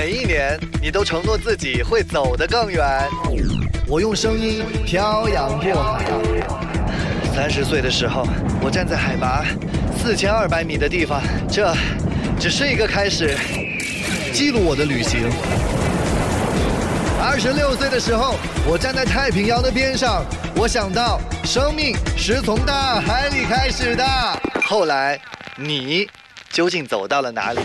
[0.00, 2.86] 每一年你都承诺自己会走得更远。
[3.84, 6.04] 我用声音漂洋过海。
[7.34, 8.24] 三十岁的时候，
[8.62, 9.44] 我站在海拔
[10.00, 11.20] 四千二百米的地方，
[11.50, 11.74] 这
[12.38, 13.36] 只是一个开始，
[14.32, 15.28] 记录我的旅行。
[17.20, 18.36] 二十六岁的时候，
[18.68, 20.24] 我站在太平洋的边上，
[20.54, 24.04] 我想到生命是从大海里开始的。
[24.62, 25.20] 后来，
[25.56, 26.08] 你
[26.50, 27.58] 究竟走到了哪里？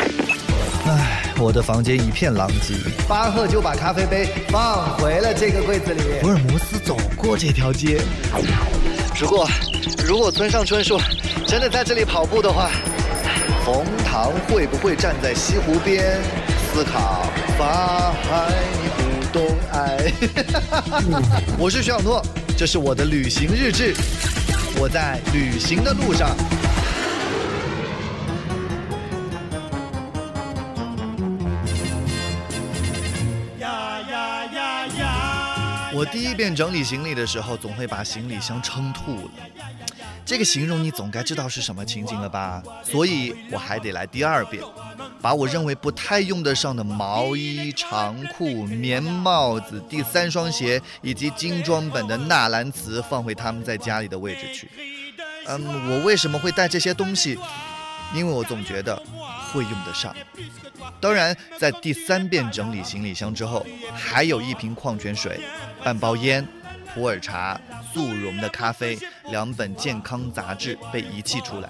[1.38, 2.76] 我的房间一片狼藉。
[3.08, 6.02] 巴赫就把咖啡杯放回了这个柜子里。
[6.22, 8.00] 福尔摩斯走过这条街。
[9.20, 9.48] 如果，
[10.05, 11.00] 如果村上春树
[11.46, 12.70] 真的在这里跑步的话，
[13.66, 16.20] 冯唐会不会站在西湖边
[16.74, 17.24] 思考
[17.58, 20.13] 法海你不懂爱？
[21.58, 22.22] 我是徐小诺，
[22.58, 23.94] 这是我的旅行日志，
[24.77, 26.36] 我在旅行的路上。
[35.94, 39.32] 我第一遍整理行李的时候，总会把行李箱撑吐了。
[40.26, 42.63] 这个形容你总该知道是什么情景了吧？
[42.82, 44.63] 所以我还得来第二遍，
[45.22, 54.70] 把我认为不太用得上的毛衣、长裤、棉帽子、第三双鞋以及精装本的纳兰词放回他们在家里的位置去。
[55.46, 57.38] 嗯，我为什么会带这些东西？
[58.14, 58.96] 因为我总觉得
[59.52, 60.16] 会用得上。
[61.00, 65.42] 当然，在第三遍整理行李箱之后，还有一瓶矿泉水。
[65.84, 66.47] 半包烟、
[66.94, 67.59] 普洱茶、
[67.94, 68.97] 速溶的咖啡、
[69.31, 71.69] 两本健康杂志被遗弃出来。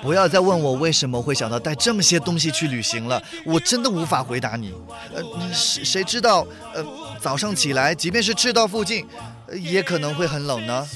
[0.00, 4.72] 不要再问我为什么会想到带这么些东西去旅行了，我真的无法回答你。
[5.14, 5.22] 呃，
[5.52, 6.46] 谁谁知道？
[6.72, 6.82] 呃，
[7.20, 9.06] 早上起来，即便是赤道附近，
[9.52, 10.88] 也可能会很冷呢。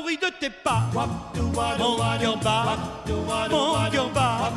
[0.00, 0.82] bruit de tes pas.
[0.94, 2.76] Mon cœur bat,
[3.50, 4.52] mon cœur bat.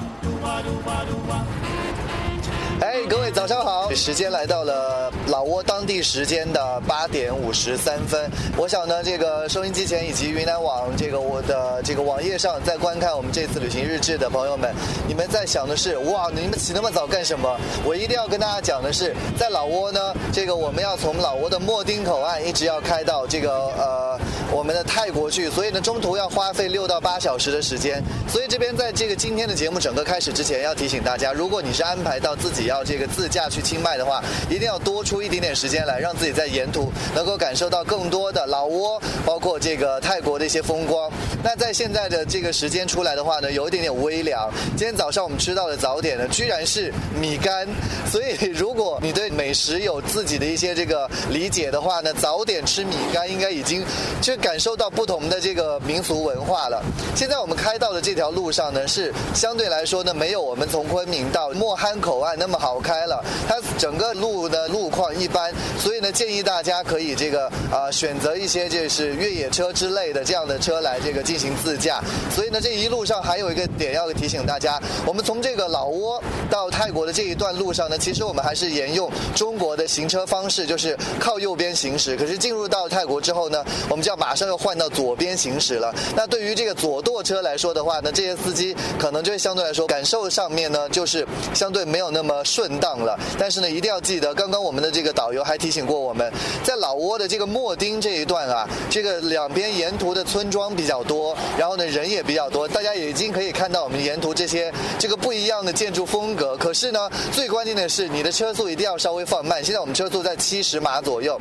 [2.84, 3.89] 哎，各位早上好！
[3.95, 8.30] 时间来到了老挝当地时间的八点五十三分。
[8.58, 14.76] 我想呢，这个收音机前以及云南网这个我的这个网页上在观看我们这次旅行日志的朋友们，
[15.08, 17.58] 你们在想的是哇，你们起那么早干什么？
[17.86, 24.20] 我一定要跟大家讲的是，在老挝呢，这个我们要从老挝的莫丁口岸一直要开到这个呃
[24.52, 28.04] 我们的泰国去，所以呢，中途要花费六到八小时的时间。
[28.27, 41.11] 所以这边在这个今天的节目整个开始之前，要提醒大家，如果你是安排到自己要要这个自驾去清迈的话，一定要多出一点点时间来，让自己在沿途能够感受到更多的老挝，包括这个泰国的一些风光。
[41.44, 44.50] 那在现在的这个时间出来的话呢，有一点点微凉。
[44.76, 46.92] 今天早上我们吃到的早点呢，居然是
[47.22, 47.67] 米干。
[48.11, 53.86] 所以如果你对美食有自己的一些这个理解的话呢，早点吃米干应该已经
[54.20, 56.82] 就感受到不同的这个民俗文化了。
[57.16, 62.60] 现在我们开到的这条路上呢，是相对来说呢，没有我们从昆明到莫憨口岸那么。
[62.63, 72.01] 跑开了，它整个路的路况一般，所以呢，建议大家可以这个啊选择一些就是越野车之类的这样的车来这个进行自驾。
[72.33, 82.15] 所以呢，这一路上还有一个点要提醒大家，我们从这个老挝到泰国的这一段路上呢，其实我们还是沿用中国的行车方式，就是靠右边行驶。
[82.15, 85.93] 可是进入到泰国之后呢，我们就要马上要换到左边行驶了。
[86.15, 92.41] 那对于这个左舵车来说的话呢，这些司机可能就相对来说感受上面呢，就是相对没有那么。
[92.43, 96.31] 顺当了，但是呢，一定要记得，刚刚我们的这个导游还提醒过我们，
[96.64, 106.58] 在老挝的这个莫丁这一段啊，这个两边沿途的村庄比较多，然后呢人也比较多，大家已经可以看到我们沿途这些这个不一样的建筑风格。
[106.58, 109.64] 可是呢，最关键的是你的车速一定要稍微放慢。
[109.64, 111.39] 现在我们车速在七十码左右。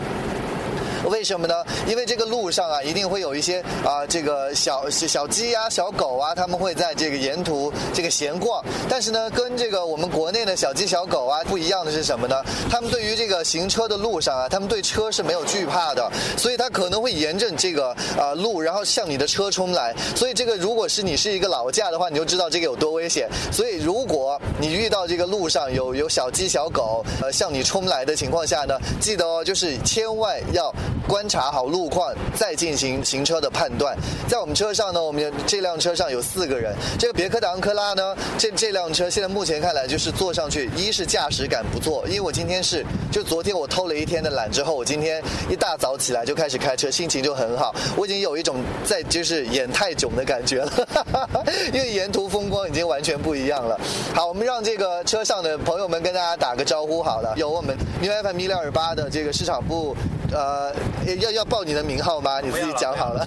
[1.04, 1.54] 为什么呢？
[1.86, 8.64] 因为这个路上啊，一定会有一些啊，这个小小鸡啊、小狗啊，他们会在这个沿途这个闲逛。
[8.88, 12.36] 但是呢，跟这个我们国内的小鸡、小狗啊不一样的是什么呢？
[12.70, 19.94] 他们对于这个行车的路上啊，他们对车是没有惧怕的，所以他可能会沿着这个啊路，然后向你的车冲来。
[20.14, 23.28] 所以这个如果是你是一个老驾的话，你就知道这个有多危险。
[23.50, 30.72] 所以如果你遇到这个路上有有小鸡、小狗呃向你冲来的情况下呢，记得哦，就是千万要。
[31.08, 33.94] 观察好路况，再进行行车的判断。
[34.28, 36.74] 在我们车上呢，我们这辆车上有四个人。
[36.98, 42.04] 这个别克的昂克拉呢，这这辆车现在目前看来就是坐上去，一是驾驶感不错。
[42.06, 47.74] 因为我今天是就昨天我偷了一天的懒之后，我今天一大早起来就开始开车，心情就很好。
[47.96, 50.88] 我已经有一种在就是演太囧的感觉了，
[51.74, 53.78] 因为沿途风光已经完全不一样了。
[54.14, 57.32] 好，我们让这个车上的朋友们跟大家打个招呼好了。
[57.36, 59.96] 有我们 New FM 一六二八的这个市场部。
[60.34, 60.72] 呃，
[61.20, 62.40] 要要报你的名号吗？
[62.40, 63.26] 你自己讲好了。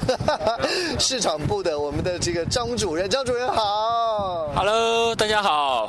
[0.98, 4.52] 市场部的我们的这个张主任，张主任好。
[4.56, 5.88] Hello，大家好。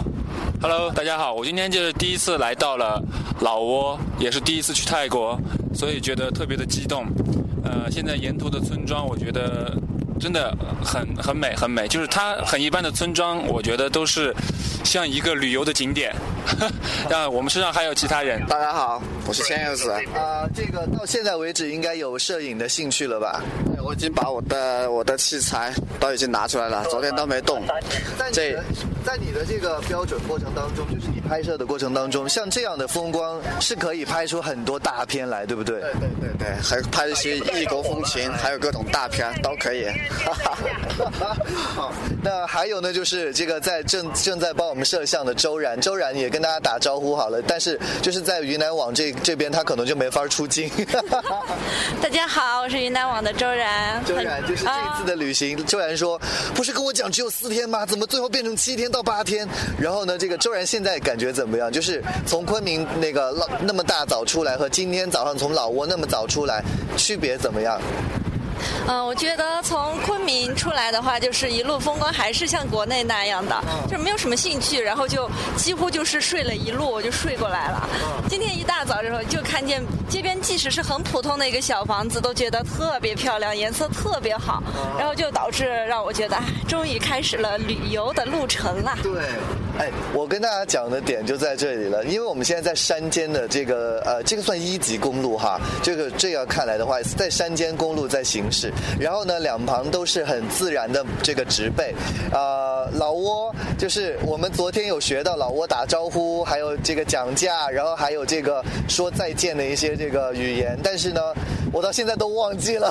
[0.60, 1.32] Hello，大家好。
[1.32, 3.02] 我今天就是第一次来到了
[3.40, 5.40] 老挝，也是第一次去泰国，
[5.74, 7.06] 所以觉得特别的激动。
[7.64, 9.72] 呃，现在沿途的村庄，我觉得。
[10.18, 11.86] 真的很很美，很美。
[11.88, 14.34] 就是它很一般的村庄，我觉得都是
[14.84, 16.14] 像一个旅游的景点。
[17.10, 18.40] 让我们身上还有其他人。
[18.46, 19.90] 大家好，我是千叶子。
[20.14, 23.42] 啊，这个到现在为止应该有摄影的兴趣了吧？
[23.74, 27.62] 对我已经把我的我的器材都已经拿出来了，昨天都没动。
[28.32, 28.56] 这
[29.04, 35.80] 在你的这个标准过程当中，就是你拍摄的过程当中，像这样的风光是可以拍出很多大片来，对不对？
[35.80, 39.86] 对对对对，还拍一些异国风情，还有各种大片都可以。
[41.74, 41.92] 好，
[42.22, 47.42] 那还有呢，就是这个在正正在帮我们摄像的周然，周然也跟大家打招呼好了。
[47.42, 50.70] 但是就是在云南网这这边，他可能就没法出镜。
[52.00, 54.02] 大家好，我是云南网的周然。
[54.04, 56.20] 周然就是这一次的旅行，周然说，
[56.54, 57.84] 不是跟我讲只有四天吗？
[57.84, 59.46] 怎么最后变成七天到八天？
[59.78, 61.70] 然后呢，这个周然现在感觉怎么样？
[61.70, 66.62] 就是从昆明那个老那么大早出来，和今天早上从老挝那么早出来，
[66.96, 67.80] 区别怎么样？
[68.88, 73.54] 嗯，我觉得从昆明出来的话，就是一路风光还是像国内那样的，
[73.90, 77.88] 就没有什么兴趣，然后就几乎就是睡了一路，我就睡过来了。
[78.28, 84.62] 今天一大早的时候就看见街边，即使是很普通的一个小房子，都觉得特别漂亮，颜色特别好，
[84.98, 86.36] 然后就导致让我觉得，
[86.66, 88.96] 终于开始了旅游的路程了。
[89.02, 89.12] 对。
[89.78, 101.94] 哎，我跟大家讲的点就在这里了，因为我们现在在山间的这个呃，这个算一级公路哈，这个这样看来的话，在山间公路在行驶，然后呢，两旁都是很自然的这个植被，
[102.32, 111.20] 呃，老挝就是我们昨天有学到老挝打招呼，还有这个讲价，然后还有这个说再见的一些这个语言，但是呢，
[111.70, 112.90] 我到现在都忘记了，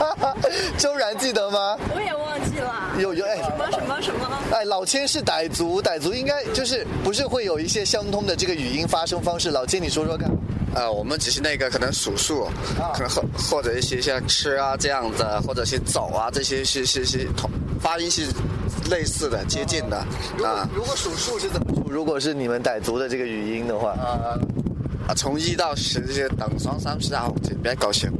[0.76, 1.78] 周然记得吗？
[1.94, 2.70] 我也忘记了。
[2.98, 4.28] 有有哎，什么什么什么？
[4.52, 6.01] 哎，老千是傣族，傣。
[6.02, 9.50] 族应该就是不是会有一些相通的这个语音发声方式？
[9.50, 10.28] 老金，你说说看。
[10.74, 12.48] 呃，我们只是那个可能数数，
[12.94, 18.22] 可能或或者一些像吃啊这样子，或者是走啊这些是是是同发音是
[18.90, 19.98] 类似的、接近的
[20.42, 20.66] 啊。
[20.74, 21.90] 如果数数是怎么数？
[21.90, 27.30] 如果是你们傣族的这个语音的话，啊，从一到十这些等双三四啊，
[27.62, 28.10] 别高兴。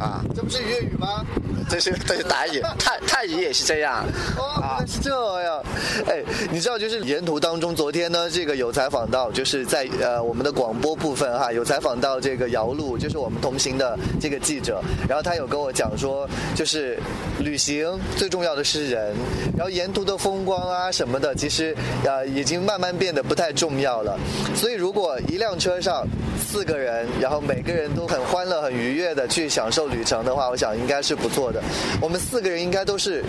[0.00, 1.24] 啊，这不是粤语吗？
[1.68, 4.04] 这是这是傣语， 泰泰语也是这样。
[4.36, 5.62] 哦，原来是这样。
[6.08, 16.26] 哎，你知道，就是沿途当中，昨天呢，这个有采访到，就是在呃我们的广播部分哈，有采访到这个姚璐，就是我们同行的这个记者，然后他有跟我讲说，
[16.56, 16.98] 就是
[17.38, 17.86] 旅行
[18.16, 19.14] 最重要的是人，
[19.56, 24.18] 然后沿途的风光啊什么的，其实呃已经慢慢变得不太重要了。
[24.56, 26.06] 所以如果一辆车上
[26.50, 29.86] 四个人，然后每个人都很欢乐、很愉悦的去享受。
[29.86, 31.62] 旅程的话，我想应该是不错的。
[32.00, 33.24] 我们四个人应该都是，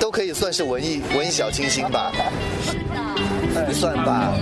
[0.00, 2.10] 都可以算是文艺文艺小清新吧？
[3.72, 4.34] 算吧。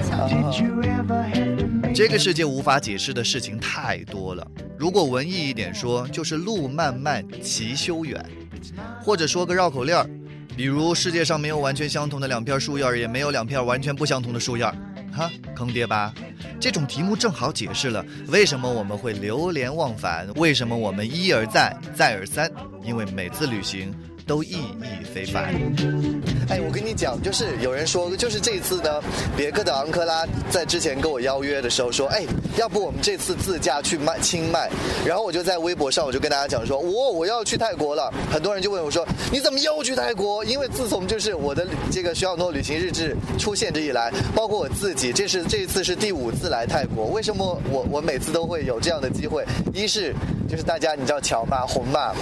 [1.94, 4.46] 这个世界无法解释的事情太多了。
[4.78, 8.24] 如果文艺一点说，就是路漫漫其修远，
[9.02, 10.08] 或者说个绕口令儿，
[10.56, 14.66] 比如世界上没有完全相同的两片树叶，也没有两片完全不相同的树叶。
[15.12, 16.12] 哈，坑爹吧！
[16.58, 22.50] 这种题目正好解释了为什么我们会流连忘返，为什么我们一而再，再而三，
[22.82, 23.94] 因为每次旅行。
[24.24, 25.52] 都意义非凡。
[26.48, 29.00] 哎，我跟你讲，就是有人说，就是这次呢，
[29.36, 32.24] 别克的昂克拉在之前跟我邀约的时候说，哎，
[32.56, 34.68] 要不我们这次自驾去卖清迈？
[35.06, 38.12] 然后我就在微博上，我就跟大家讲说，我我要去泰国了。
[38.30, 40.44] 很多人就问我说，你怎么又去泰国？
[40.44, 47.06] 因为自从就是我的这个徐小诺旅行日志出现这以来，包括我自己，这是这一次是第五次来泰国。
[47.06, 49.44] 为什么我我每次都会有这样的机会？
[49.72, 50.14] 一是
[50.48, 52.12] 就是大家你知道乔嘛红嘛，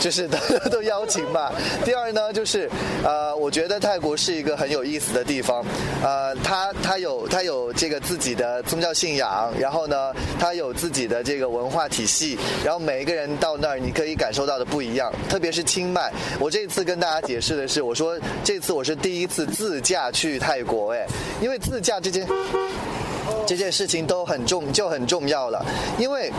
[0.00, 0.38] 就是都
[0.70, 1.50] 都邀请嘛。
[1.84, 2.70] 第二呢，就是
[3.02, 5.64] 呃，我觉得 在泰国是一个很有意思的地方，
[6.02, 15.12] 呃，他他有他有这个自己的宗教信仰，然后呢，他有自己的这个文化体系，然后每一个人到那儿，你可以感受到的不一样。
[15.28, 16.10] 特别是清迈，
[16.40, 21.06] 我这次跟大家解释的是，我说这次我是第一次自驾去泰国，哎，
[21.42, 22.26] 因为自驾这件。
[23.46, 25.64] 这件事情都很重，就很重要了，
[25.98, 26.30] 因为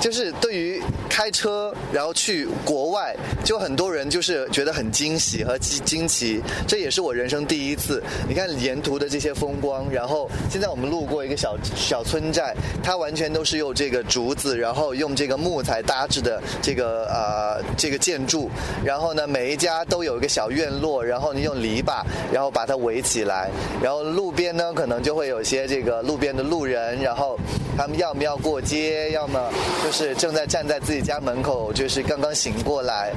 [0.00, 8.02] 就是对于开车然后去国外，就很多人就是觉得很惊喜和惊惊奇，这也是我人生第一次。
[8.28, 18.50] 你看沿途的这些风光，然后现在我们路过一个小小村寨，它完全都是用这个竹子，然后用这个木材搭制的这个呃这个建筑，
[18.84, 23.50] 然后呢每一家都有一个小院落，然后你用篱笆然后把它围起来，
[23.82, 26.31] 然后路边呢可能就会有些这个路边。
[26.34, 27.38] 的路人，然后
[27.76, 29.50] 他们要么要过街，要么
[29.84, 33.12] 就是正在站在自己家门口，就是刚刚醒过来。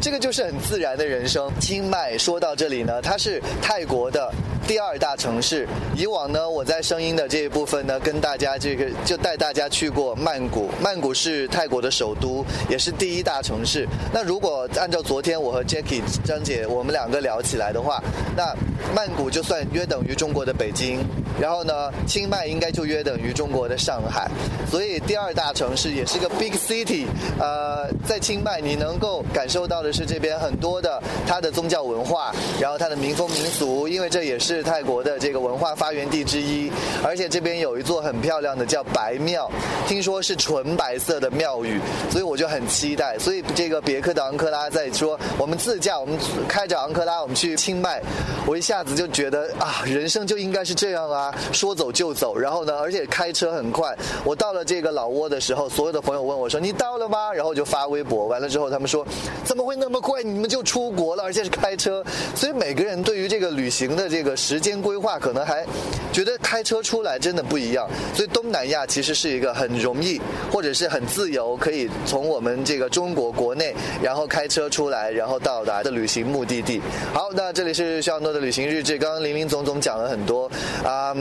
[0.00, 1.50] 这个就是很自然的人生。
[1.60, 4.32] 清迈说到这里呢，它是泰国的
[4.66, 5.66] 第二大城市。
[5.96, 10.70] 以往呢，我在声音的这一部分呢，跟大家这个就带大家去过曼谷。
[10.80, 13.88] 曼谷是泰国的首都，也是第一大城市。
[14.12, 18.00] 那如果按照昨天我和 Jackie 张姐我们两个聊起来的话，
[18.36, 18.54] 那
[18.94, 21.04] 曼谷就算约等于中国的北京，
[21.40, 24.30] 然后呢，清迈应该就约等于中国的上海。
[24.70, 27.06] 所以第二大城市也是个 big city。
[27.40, 29.87] 呃，在清迈你能够感受到的。
[29.92, 36.70] 是这边很多的它的宗教文化，然后它的民风民俗，因为这也是泰国的这个文化发源地之一。
[37.02, 39.50] 而且这边有一座很漂亮的叫白庙，
[39.86, 41.80] 听说是纯白色的庙宇，
[42.10, 43.18] 所以我就很期待。
[43.18, 48.02] 所以这个别克的昂克拉在说我们自驾，我们开着昂克拉我们去清迈，
[48.46, 52.36] 我一下子就觉得啊，人生就应该是这样啊，说走就走。
[52.36, 53.96] 然后呢，而且开车很快。
[54.24, 59.06] 我到了这个老挝的时候，所有的朋友问我说：“你到了吗？”然后就发微博，完了之后他们说
[59.44, 62.04] ：“怎么会？” 那么快你们就出国了，而且是开车，
[62.34, 65.64] 所以每个人对于这个旅行的这个时间规划，可能还
[66.12, 67.88] 觉得开车出来真的不一样。
[68.14, 70.20] 所以东南亚其实是一个很容易
[70.50, 76.82] 或者是很自由，可以从我们这个中国国内，然后开车出来，然后到达的旅行目的地。
[77.14, 80.50] 好，那这里是肖诺的旅行日志，刚刚林林总总讲了很多，
[80.84, 81.14] 啊，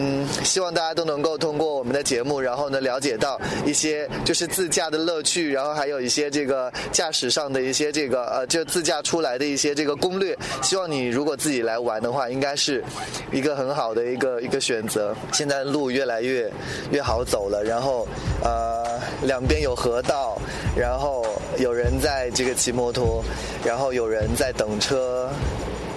[0.43, 8.46] 希望大家都能够通过我们的节目，然后呢了解到一些就是自驾的乐趣，然后还有一些这个驾驶上的一些这个呃。
[8.47, 12.83] 就自驾出来的一些这个攻略，希望你如果自己来玩的话，应该是
[13.31, 15.15] 一个很好的一个一个选择。
[15.31, 16.51] 现在路越来越
[16.91, 18.07] 越好走了，然后
[18.43, 20.39] 呃两边有河道，
[20.75, 21.25] 然后
[21.57, 23.23] 有人在这个骑摩托，
[23.63, 25.29] 然后有人在等车。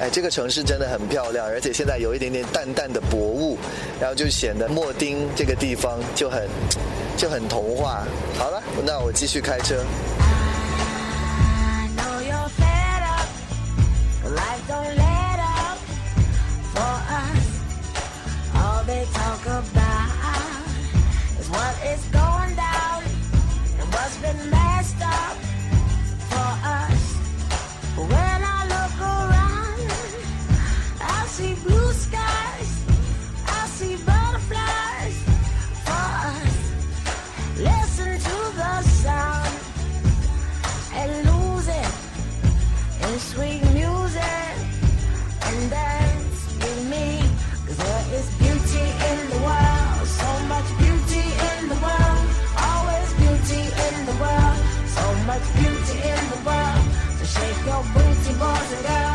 [0.00, 3.58] 哎，这个城市真的很漂亮，而且现在有一点点淡淡的薄雾，
[4.00, 6.48] 然后就显得莫丁这个地方就很
[7.18, 8.02] 就很童话。
[8.38, 9.84] 好了，那我继续开车。
[58.70, 59.09] Yeah.